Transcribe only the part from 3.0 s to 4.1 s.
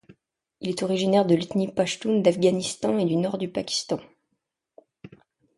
du Nord du Pakistan.